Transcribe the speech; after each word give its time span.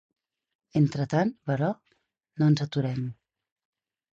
Entretant, 0.79 1.33
però, 1.51 1.69
no 2.43 2.49
ens 2.53 2.65
aturem. 2.67 3.05